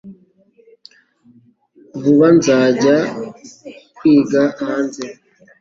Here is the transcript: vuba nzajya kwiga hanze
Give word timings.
vuba 2.01 2.27
nzajya 2.37 2.97
kwiga 3.97 4.43
hanze 4.59 5.03